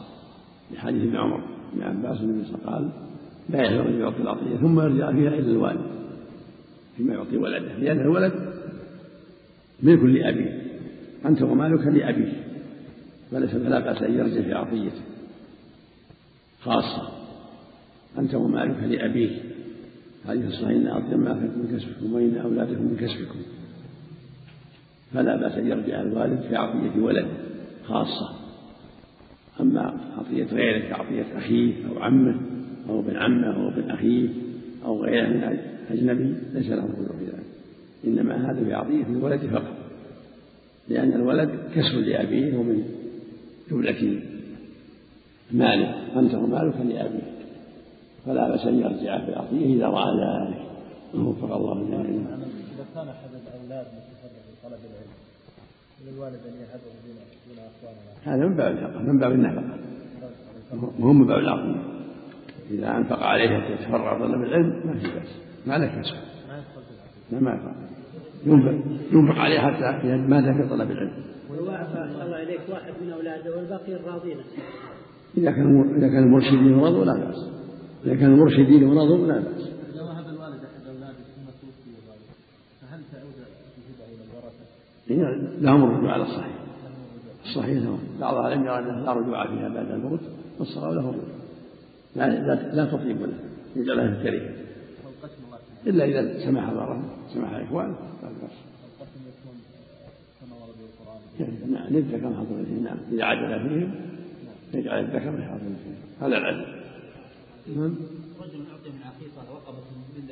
لحديث 0.71 1.01
ابن 1.01 1.15
عمر 1.15 1.43
بن 1.73 1.83
عباس 1.83 2.21
النبي 2.21 2.41
وسلم 2.41 2.91
لا 3.49 3.61
يحل 3.61 3.87
أن 3.87 3.99
يعطي 3.99 4.21
العطية 4.21 4.57
ثم 4.57 4.79
يرجع 4.79 5.11
فيها 5.11 5.29
إلا 5.29 5.51
الوالد 5.51 5.81
فيما 6.97 7.13
يعطي 7.13 7.37
ولده 7.37 7.77
لأن 7.77 7.99
الولد 7.99 8.33
ملك 9.83 10.03
لأبيه 10.03 10.61
أنت 11.25 11.41
ومالك 11.41 11.87
لأبيه 11.87 12.33
فليس 13.31 13.51
فلا 13.51 13.79
بأس 13.79 14.01
أن 14.01 14.13
يرجع 14.13 14.41
في 14.41 14.53
عطيته 14.53 15.01
خاصة 16.61 17.09
أنت 18.17 18.35
ومالك 18.35 18.83
لأبيه 18.83 19.41
هذه 20.25 20.47
الصحيح 20.47 20.69
إن 20.69 20.87
أطيب 20.87 21.19
ما 21.19 21.33
من 21.33 21.77
كسبكم 21.77 22.13
وإن 22.13 22.37
أولادكم 22.37 22.83
من 22.83 22.97
كسبكم. 22.97 23.39
فلا 25.13 25.35
بأس 25.35 25.51
أن 25.51 25.67
يرجع 25.67 26.01
الوالد 26.01 26.41
في 26.41 26.55
عطية 26.55 27.01
ولده 27.01 27.27
خاصة. 27.87 28.40
أما 29.59 29.99
عطية 30.17 30.43
غيره 30.43 30.89
كعطية 30.89 31.25
أخيه 31.37 31.73
أو 31.89 31.99
عمه 31.99 32.41
أو 32.89 32.99
ابن 32.99 33.15
عمه 33.15 33.55
أو 33.55 33.67
ابن 33.67 33.89
أخيه 33.89 34.29
أو 34.85 35.03
غيره 35.03 35.27
من 35.27 35.57
أجنبي 35.91 36.35
ليس 36.53 36.69
له 36.69 36.83
رجوع 36.83 37.17
في 37.19 37.25
ذلك. 37.25 37.45
إنما 38.07 38.51
هذا 38.51 38.63
في 38.63 38.73
عطية 38.73 39.03
الولد 39.03 39.39
فقط 39.39 39.75
لأن 40.89 41.13
الولد 41.13 41.49
كسب 41.75 41.97
لأبيه 41.97 42.57
ومن 42.57 42.83
جملة 43.71 44.21
ماله 45.51 46.19
أنت 46.19 46.33
ومالك 46.33 46.75
لأبيه 46.75 47.31
فلا 48.25 48.49
بأس 48.49 48.67
أن 48.67 48.79
يرجع 48.79 49.25
في 49.25 49.33
عطيه 49.33 49.75
إذا 49.75 49.85
رأى 49.87 50.17
ذلك. 50.17 50.71
وفق 51.13 51.55
الله 51.55 51.83
جميعا 51.83 52.39
إذا 52.75 52.85
كان 52.95 53.07
أحد 53.07 53.29
الأولاد 53.33 53.85
متفرغ 53.85 54.31
لطلب 54.51 54.79
العلم 54.89 55.11
هذا 58.23 58.45
من 58.45 58.55
باب 58.55 58.71
النفقة 58.71 59.01
من 59.01 59.19
باب 59.19 59.31
النفقة 59.31 59.77
وهم 60.99 61.19
من 61.19 61.27
باب 61.27 61.39
العطية 61.39 61.83
إذا 62.71 62.97
أنفق 62.97 63.19
عليه 63.19 63.59
حتى 63.59 63.73
يتفرع 63.73 64.19
طلب 64.19 64.43
العلم 64.43 64.81
ما 64.85 64.93
في 64.99 65.07
بأس. 65.07 65.41
ما 65.65 65.77
له 65.77 66.01
كسب 66.01 66.15
لا 67.31 67.39
ما 67.39 67.51
يفعل 67.51 67.75
ينفق 68.45 68.85
ينفق 69.11 69.35
عليه 69.35 69.59
حتى 69.59 70.17
ماذا 70.17 70.53
في 70.53 70.69
طلب 70.69 70.91
العلم 70.91 71.23
الله 71.51 72.43
إليك 72.43 72.61
واحد 72.69 72.93
من 73.01 73.11
أولاده 73.11 73.57
والباقي 73.57 73.93
راضين. 73.93 74.37
إذا 75.37 75.51
كان 75.51 75.95
إذا 75.97 76.07
كان 76.07 76.31
مرشدين 76.31 76.73
ورضوا 76.73 77.05
لا 77.05 77.13
بأس. 77.13 77.49
إذا 78.05 78.15
كان 78.15 78.39
مرشدين 78.39 78.83
ورضوا 78.83 79.27
لا 79.27 79.39
بأس 79.39 79.71
إذا 79.93 80.01
وهب 80.01 80.25
الوالد 80.25 80.63
أحد 80.63 80.87
أولاده 80.87 81.23
ثم 81.35 81.45
توفي 81.61 81.89
الوالد 81.89 82.27
فهل 82.81 82.99
تعود 83.11 83.33
الهبة 83.33 84.05
إلى 84.13 84.23
الورثة؟ 84.31 84.65
لهم 85.61 85.83
الرجوع 85.83 86.13
على 86.13 86.23
الصحيح. 86.23 86.61
الصحيح 87.45 87.83
لهم 87.83 87.99
بعض 88.19 88.35
أهل 88.35 88.53
العلم 88.53 88.85
يرى 88.85 89.01
لا 89.05 89.13
رجوع 89.13 89.47
فيها 89.47 89.69
بعد 89.69 89.91
الموت 89.91 90.19
والصواب 90.59 90.93
له 90.93 90.99
الرجوع 90.99 91.23
لا 92.15 92.29
لا, 92.29 92.75
لا 92.75 92.85
تطيب 92.85 93.21
له 93.21 93.33
يجعلها 93.75 94.19
الشريك 94.19 94.51
إلا 95.87 96.05
إذا 96.05 96.45
سمح 96.45 96.69
الله 96.69 97.03
سمح 97.33 97.49
القرآن 97.49 97.95
نعم 101.71 101.87
للذكر 101.89 102.33
حظ 102.33 102.51
الأنثيين 102.51 102.83
نعم 102.83 102.97
إذا 103.11 103.23
عدل 103.23 103.69
فيهم 103.69 103.91
يجعل 104.73 104.99
الذكر 104.99 105.19
حظ 105.19 105.61
الأنثيين 105.61 105.95
هذا 106.21 106.37
العدل 106.37 106.65
نعم. 107.75 107.95
رجل 108.41 108.63
أعطي 108.71 108.89
من 108.89 109.03
عقيقة 109.03 109.53
رقبة 109.53 109.83
من 110.17 110.27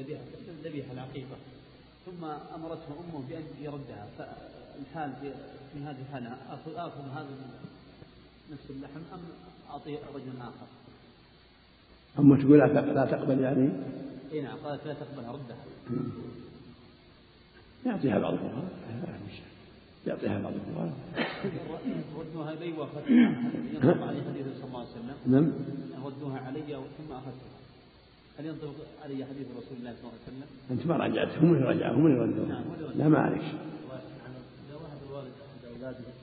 ذبيحة 0.66 0.94
العقيقة 0.94 1.38
ثم 2.06 2.26
أمرته 2.56 2.88
أمه 3.00 3.24
بأن 3.30 3.44
يردها 3.62 4.08
فالحال 4.80 5.12
في, 5.22 5.32
في 5.74 5.86
هذه 5.86 5.96
الحالة 6.10 6.38
آخذ 6.50 6.76
آخذ 6.76 7.02
هذا 7.16 7.28
نفس 8.52 8.70
اللحم 8.70 9.02
أم 9.14 9.20
أعطي 9.70 9.96
رجل 9.96 10.42
آخر؟ 10.42 10.68
أما 12.20 12.38
تقول 12.38 12.60
لا 12.96 13.06
تقبل 13.06 13.40
يعني؟ 13.40 13.70
إي 14.32 14.42
نعم 14.42 14.58
قالت 14.58 14.88
لا 14.88 14.94
تقبلها 14.94 15.32
ردها 15.32 15.58
يعطيها 17.86 18.20
بعض 18.20 18.34
الفقراء 18.34 18.64
يعطيها 20.08 20.40
بعض 20.40 20.54
الفقراء 20.54 20.94
ردوها 22.20 22.54
إلي 22.54 22.72
وأخذتها. 22.72 23.10
ينطق 23.74 24.08
علي 24.08 24.22
حديث 24.22 24.46
صلى 24.58 24.68
الله 24.68 24.80
عليه 24.80 24.90
وسلم. 24.90 25.16
نعم. 25.26 25.52
ردوها 26.06 26.40
علي 26.40 26.62
ثم 26.98 27.14
أخذتها. 27.14 27.60
هل 28.40 28.46
ينطق 28.46 28.76
علي 29.04 29.26
حديث 29.26 29.48
رسول 29.58 29.78
الله 29.80 29.94
صلى 29.94 30.00
الله 30.00 30.12
عليه 30.12 30.28
وسلم؟ 30.28 30.48
أنت 30.72 30.86
ما 30.86 30.98
رجعت 30.98 31.38
هم 31.38 31.54
اللي 31.54 31.66
رجعوا 31.66 31.96
هم 31.96 32.06
اللي 32.06 32.20
ردوا 32.20 32.46
نعم 32.46 32.64
لا 32.96 33.10
ما 33.10 33.20
عليك 33.20 33.42
الوالد 33.42 33.79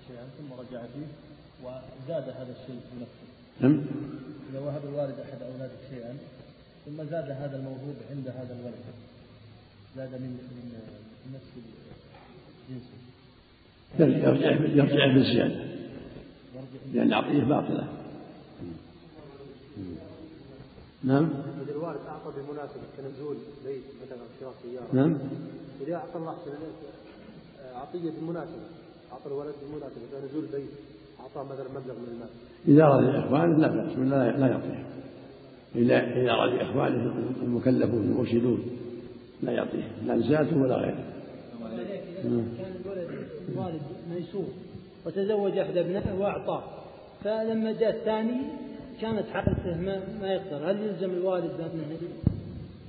شيئا 0.09 0.25
ثم 0.39 0.53
رجع 0.53 0.83
فيه 0.83 1.07
وزاد 1.65 2.29
هذا 2.29 2.53
الشيء 2.61 2.81
بنفسه 2.93 3.27
نعم. 3.61 3.83
إذا 4.51 4.61
وهب 4.61 4.85
الوالد 4.85 5.21
أحد 5.21 5.43
أولاده 5.43 5.77
شيئا 5.91 6.17
ثم 6.87 6.97
زاد 7.05 7.31
هذا 7.31 7.57
الموهوب 7.57 7.97
عند 8.11 8.29
هذا 8.29 8.57
الولد. 8.61 8.75
زاد 9.97 10.11
من 10.11 10.31
من 10.31 11.33
نفس 11.35 11.51
جنسه 12.71 12.97
يرجع 13.99 14.51
يرجع 14.51 15.15
بالزيادة 15.15 15.77
لأن 16.93 17.07
العطية 17.07 17.45
باطلة. 17.45 17.89
نعم. 21.05 21.31
إذا 21.63 21.73
الوالد 21.73 22.01
أعطى 22.09 22.33
بمناسبة 22.37 22.83
كنزول 22.97 23.37
بيت 23.65 23.83
مثلا 24.07 24.23
شراء 24.41 24.55
سيارة. 24.63 24.87
نعم. 24.93 25.19
إذا 25.81 25.95
أعطى 25.95 26.19
الله 26.19 26.37
عطية 27.75 28.11
بالمناسبة 28.11 28.63
أعطى 29.17 29.29
الولد 29.29 29.55
بيت 30.53 30.71
أعطاه 31.21 31.45
مثلا 31.45 31.69
مبلغ 31.69 31.95
من 31.95 32.09
المال. 32.13 32.29
إذا 32.69 32.85
رضي 32.85 33.19
إخوانه 33.19 33.59
لا 33.59 33.69
بأس 33.69 33.97
من 33.97 34.11
لا 34.11 34.37
لا 34.37 34.47
يعطيه 34.47 34.85
إذا 35.75 36.23
إذا 36.23 36.33
رضي 36.33 36.63
إخوانه 36.63 37.15
المكلفون 37.43 38.03
المرشدون 38.03 38.63
لا 39.43 39.53
يعطيه 39.53 39.91
لا 40.07 40.19
زاده 40.19 40.57
ولا 40.57 40.77
غيره. 40.77 41.05
كان 42.23 42.75
الولد 42.85 43.09
الوالد 43.49 43.81
ميسور 44.15 44.49
وتزوج 45.07 45.59
احدى 45.59 45.81
ابنته 45.81 46.21
وأعطاه 46.21 46.63
فلما 47.25 47.73
جاء 47.73 47.97
الثاني 47.97 48.41
كانت 49.01 49.27
حالته 49.33 49.81
ما, 49.81 50.01
ما 50.21 50.33
يقدر. 50.33 50.71
هل 50.71 50.81
يلزم 50.81 51.11
الوالد 51.11 51.51
بابنه 51.59 51.97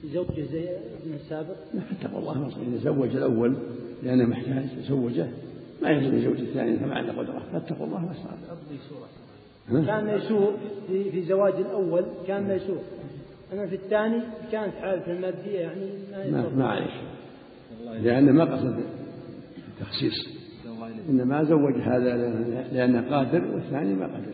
يزوجه 0.03 0.51
زي 0.51 0.69
ابنه 0.69 1.15
السابق؟ 1.15 1.55
اتقوا 2.01 2.19
الله 2.19 2.47
إذا 2.47 2.77
زوج 2.83 3.15
الأول 3.15 3.55
لأنه 4.03 4.25
محتاج 4.25 4.65
زوجه. 4.89 5.27
ما 5.81 5.89
يلزم 5.89 6.17
يزوج 6.17 6.39
الثاني 6.39 6.79
فما 6.79 6.95
عنده 6.95 7.13
قدرة. 7.13 7.43
فاتقوا 7.53 7.85
الله 7.85 8.05
ما 8.05 8.11
استطاع 8.11 8.37
كان 9.85 10.05
ميسور 10.05 10.53
في, 10.87 11.11
في 11.11 11.21
زواج 11.21 11.53
الأول 11.53 12.05
كان 12.27 12.43
ميسور. 12.47 12.81
أما 13.53 13.67
في 13.67 13.75
الثاني 13.75 14.21
كانت 14.51 14.73
حالته 14.73 15.11
المادية 15.11 15.59
يعني 15.59 15.89
ما 16.11 16.31
ما, 16.31 16.49
ما 16.55 16.67
عليك. 16.67 16.91
لأنه 18.03 18.31
ما 18.31 18.55
قصد 18.55 18.79
التخصيص. 19.67 20.37
إنما 21.09 21.43
زوج 21.43 21.73
هذا 21.75 22.17
لأنه 22.73 23.09
قادر 23.09 23.43
والثاني 23.53 23.93
ما 23.93 24.07
قادر. 24.07 24.31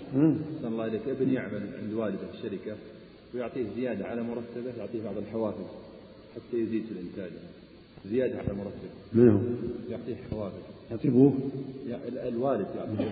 صلى 0.61 0.67
الله 0.67 0.83
عليك 0.83 1.01
ابن 1.07 1.33
يعمل 1.33 1.61
عند 1.83 1.93
والده 1.93 2.17
في 2.17 2.33
الشركة 2.33 2.75
ويعطيه 3.35 3.65
زيادة 3.75 4.05
على 4.05 4.23
مرتبه 4.23 4.77
يعطيه 4.77 5.03
بعض 5.03 5.17
الحوافز 5.17 5.65
حتى 6.35 6.57
يزيد 6.57 6.83
في 6.85 6.91
الإنتاج. 6.91 7.31
زيادة 8.05 8.37
على 8.37 8.53
مرتبه. 8.53 8.89
من 9.13 9.29
هو؟ 9.29 9.39
يعطيه 9.89 10.15
حوافز. 10.31 10.72
يعطي 10.91 11.07
ابوه؟ 11.07 11.33
الوالد 12.27 12.67
يعطي 12.75 13.09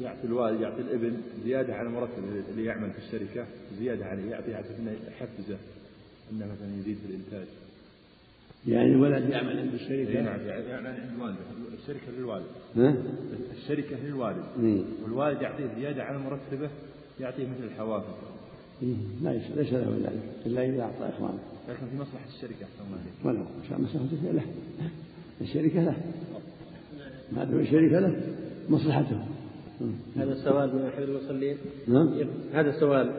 يعطي 0.00 0.24
الوالد 0.24 0.60
يعطي 0.60 0.80
الابن 0.80 1.16
زيادة 1.44 1.74
على 1.74 1.88
مرتبه 1.88 2.42
اللي 2.50 2.64
يعمل 2.64 2.90
في 2.90 2.98
الشركة 2.98 3.46
زيادة 3.78 4.04
عليه 4.06 4.30
يعطيه 4.30 4.64
انه 4.78 4.92
يحفزه 5.08 5.58
إنه 6.32 6.46
مثلا 6.46 6.80
يزيد 6.80 6.96
في 6.96 7.06
الإنتاج. 7.10 7.46
يعني 8.66 8.92
الولد 8.92 9.30
يعمل 9.30 9.58
عند 9.58 9.74
الشركة؟ 9.74 10.20
نعم 10.22 10.40
يعمل 10.46 10.86
عند 10.86 11.20
والده 11.20 11.38
الشركة 11.82 12.12
للوالد؟ 12.18 12.46
الشركة 13.56 13.96
للوالد. 14.04 14.44
مم. 14.58 14.82
والوالد 15.02 15.42
يعطيه 15.42 15.74
زيادة 15.78 16.02
على 16.04 16.18
مرتبه 16.18 16.70
يعطيه 17.20 17.46
مثل 17.46 17.64
الحوافز. 17.64 18.14
ليس 19.22 19.42
ليس 19.56 19.72
له 19.72 19.98
ذلك 20.04 20.22
إلا 20.46 20.66
إذا 20.66 20.82
أعطى 20.82 21.08
إخوانه. 21.16 21.38
لكن 21.68 21.86
في 21.86 21.96
مصلحة 21.96 22.26
الشركة 22.28 22.64
أحسن 22.64 22.84
الله 22.86 22.98
ولا 23.24 23.44
عشان 23.64 23.82
مصلحته 23.82 24.32
له. 24.32 24.44
الشركة 25.40 25.84
له. 25.84 25.96
ما 27.32 27.44
دام 27.44 27.60
الشركة 27.60 28.00
له 28.00 28.20
مصلحته. 28.68 29.18
هذا 30.16 30.32
السؤال 30.32 30.74
من 30.74 30.82
أحد 30.86 31.02
المصلين. 31.02 31.56
نعم. 31.88 32.08
هذا 32.52 32.70
السؤال 32.70 33.12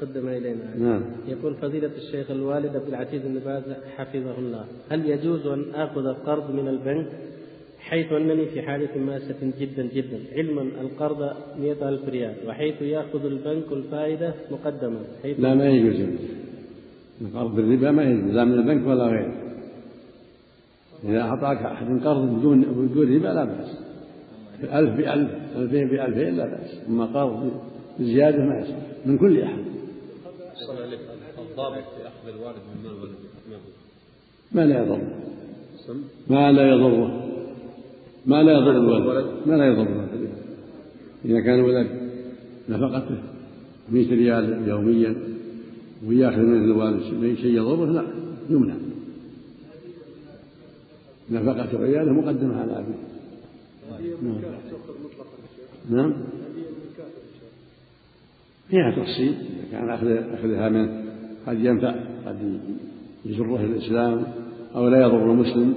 قدم 0.00 0.28
إلينا. 0.28 0.76
نعم. 0.78 1.02
يقول 1.28 1.54
فضيلة 1.54 1.90
الشيخ 1.96 2.30
الوالد 2.30 2.76
عبد 2.76 2.88
العزيز 2.88 3.22
بن 3.22 3.38
باز 3.38 3.62
حفظه 3.96 4.38
الله. 4.38 4.64
هل 4.90 5.10
يجوز 5.10 5.46
أن 5.46 5.64
آخذ 5.74 6.12
قرض 6.12 6.50
من 6.50 6.68
البنك 6.68 7.06
حيث 7.78 8.12
أنني 8.12 8.46
في 8.46 8.62
حالة 8.62 8.98
ماسة 8.98 9.52
جدا 9.60 9.88
جدا؟ 9.94 10.18
علما 10.32 10.62
القرض 10.62 11.30
مئة 11.60 11.88
ألف 11.88 12.08
ريال 12.08 12.34
وحيث 12.46 12.82
يأخذ 12.82 13.24
البنك 13.24 13.72
الفائدة 13.72 14.34
مقدما 14.50 15.00
حيث 15.22 15.40
لا 15.40 15.54
ما 15.54 15.68
يجوز. 15.68 16.08
القرض 17.20 17.56
بالربا 17.56 17.90
ما 17.90 18.04
يجوز 18.04 18.30
لا 18.30 18.44
من 18.44 18.52
البنك 18.52 18.86
ولا 18.86 19.06
غيره. 19.06 19.45
إذا 21.04 21.20
أعطاك 21.20 21.58
أحد 21.58 21.86
قرض 22.04 22.38
بدون 22.38 22.60
بدون 22.62 23.16
ربا 23.16 23.28
لا 23.28 23.44
بأس. 23.44 23.78
ألف 24.62 24.96
بألف 24.96 25.30
ألفين 25.56 25.88
بألفين 25.88 26.36
لا 26.36 26.46
بأس. 26.46 26.80
أما 26.88 27.06
قرض 27.06 27.50
بزيادة 27.98 28.44
ما 28.44 28.58
يصح. 28.58 28.76
من 29.06 29.18
كل 29.18 29.42
أحد. 29.42 29.66
الضابط 31.56 31.84
في 31.96 32.08
أخذ 32.08 32.28
الوالد 32.28 32.56
من 32.56 32.82
مال 32.84 33.02
ولده 33.02 33.16
ما 34.52 34.66
لا 34.66 34.78
يضره 34.82 35.02
ما 36.26 36.52
لا 36.52 36.68
يضره 36.68 37.26
ما 38.26 38.42
لا 38.42 38.52
يضر 38.52 38.70
الولد 38.70 39.26
ما 39.46 39.54
لا 39.54 39.66
يضره 39.66 40.08
إذا 41.24 41.40
كان 41.40 41.54
الولد 41.54 41.86
نفقته 42.68 43.18
100 43.90 44.10
ريال 44.10 44.68
يوميا 44.68 45.16
ويأخذ 46.06 46.38
من 46.38 46.64
الوالد 46.64 47.02
شيء 47.36 47.56
يضره 47.56 47.86
لا. 47.86 48.04
يمنع. 48.50 48.74
نفقة 51.30 51.84
عياله 51.84 52.12
مقدمة 52.12 52.60
على 52.60 52.72
أبيه. 52.78 52.94
نعم. 54.22 54.40
نعم 55.90 56.14
فيها 58.68 58.90
تفصيل. 58.90 59.34
إذا 59.34 59.70
كان 59.72 59.90
أخذ 59.90 60.06
أخذها 60.06 60.68
منه 60.68 61.04
قد 61.46 61.58
ينفع 61.60 61.94
قد 62.26 62.60
يجره 63.24 63.64
الإسلام 63.64 64.26
أو 64.74 64.88
لا 64.88 65.02
يضر 65.02 65.32
المسلم. 65.32 65.74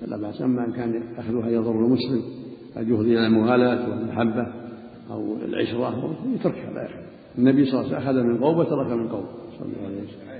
فلا 0.00 0.16
بأس 0.16 0.42
أما 0.42 0.64
إن 0.64 0.72
كان 0.72 1.02
أخذها 1.18 1.50
يضر 1.50 1.70
المسلم 1.70 2.22
قد 2.76 2.88
يفضي 2.88 3.18
إلى 3.18 3.26
المغالاة 3.26 3.90
والمحبة 3.90 4.46
أو 5.10 5.36
العشرة 5.36 6.16
يتركها 6.34 6.70
لا 6.70 6.82
يأخذ 6.82 7.08
النبي 7.38 7.64
صلى 7.64 7.80
الله 7.80 7.96
عليه 7.96 7.98
وسلم 7.98 8.08
أخذ 8.08 8.22
من 8.22 8.38
قوم 8.38 8.58
وترك 8.58 8.86
من 8.86 9.08
قوم. 9.08 9.26
صلى 9.58 9.66
الله 9.66 9.86
عليه 9.86 9.96
وسلم. 9.96 10.37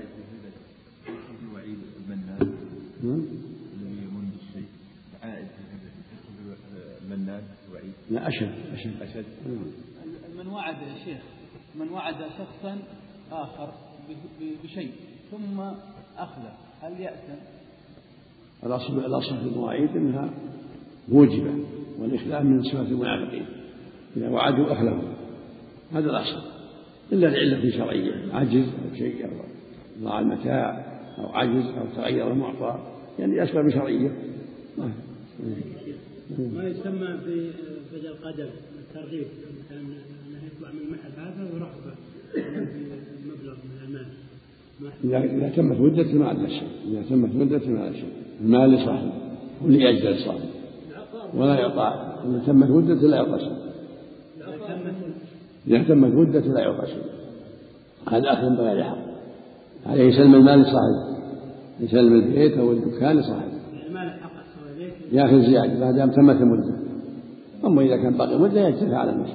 لا 8.09 8.27
أشد 8.27 8.51
أشد. 8.73 9.01
أشد. 9.01 9.25
من 10.37 10.47
وعد 10.47 10.75
يا 10.75 11.05
شيخ 11.05 11.21
من 11.75 11.89
وعد 11.89 12.15
شخصا 12.37 12.77
آخر 13.31 13.73
بشيء 14.63 14.91
ثم 15.31 15.59
أخلف 16.17 16.53
هل 16.81 16.99
يأثم؟ 16.99 17.39
الأصل 18.63 18.99
الأصل 18.99 19.37
في 19.37 19.43
المواعيد 19.43 19.89
أنها 19.89 20.29
موجبة 21.07 21.53
والإخلاف 21.99 22.43
من 22.43 22.63
صفات 22.63 22.87
المنافقين. 22.87 23.45
إذا 24.17 24.29
وعدوا 24.29 24.73
أخلفوا. 24.73 25.09
هذا 25.91 26.09
الأصل. 26.09 26.41
إلا 27.11 27.27
لعلة 27.27 27.71
شرعية 27.77 28.33
عجز 28.33 28.67
أو 28.67 28.95
شيء 28.95 29.25
أو 29.25 29.31
ضاع 29.99 30.19
المتاع 30.19 30.85
أو 31.17 31.25
عجز 31.25 31.65
أو 31.65 31.85
تغير 31.95 32.31
المعطى. 32.31 32.79
يعني 33.19 33.43
أسباب 33.43 33.69
شرعية. 33.69 34.11
ما 36.37 36.63
يسمى 36.63 37.17
في 37.17 37.51
فجر 37.91 38.09
القدم 38.09 38.49
الترغيب 38.79 39.27
مثلا 39.65 39.79
انه 39.79 40.39
يطلع 40.47 40.69
من 40.71 40.79
المحل 40.87 41.11
هذا 41.17 41.43
مبلغ 41.43 41.69
من 43.55 43.77
المال 43.87 44.05
إذا 45.03 45.49
تمت 45.49 45.79
مدة 45.79 46.13
ما 46.13 46.27
عدا 46.27 46.47
شيء، 46.47 46.67
إذا 46.87 47.01
تمت 47.09 47.35
مدة 47.35 47.67
ما 47.67 47.83
عدا 47.83 47.93
شيء، 47.93 48.13
المال 48.41 48.69
لصاحبه 48.69 49.13
ولأجل 49.65 50.17
صاحبه 50.25 50.49
ولا 51.33 51.59
يعطى 51.59 52.17
إذا 52.25 52.43
تمت 52.47 52.69
مدة 52.69 52.93
لا 52.93 53.17
يعطى 53.17 53.39
شيء. 53.39 53.57
إذا 55.67 55.83
تمت 55.83 56.13
مدة 56.13 56.39
لا 56.39 56.59
يعطى 56.59 56.87
شيء. 56.87 57.03
هذا 58.09 58.33
أخذ 58.33 58.57
بغير 58.57 58.83
حق. 58.83 58.97
عليه 59.85 60.03
يسلم 60.03 60.35
المال 60.35 60.59
لصاحبه. 60.59 61.19
يسلم 61.79 62.13
البيت 62.13 62.57
أو 62.57 62.71
الدكان 62.71 63.19
لصاحبه. 63.19 63.59
ياخذ 65.11 65.41
زيادة 65.41 65.79
ما 65.79 65.91
دام 65.91 66.11
تمت 66.11 66.41
المدة. 66.41 66.78
أما 67.65 67.81
إذا 67.81 67.97
كان 67.97 68.17
باقي 68.17 68.39
مدة 68.39 68.67
يجتري 68.67 68.95
على 68.95 69.11
الناس 69.11 69.29